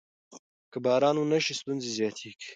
که 0.71 0.77
باران 0.85 1.15
ونه 1.19 1.39
شي 1.45 1.53
ستونزې 1.59 1.89
زیاتېږي. 1.97 2.47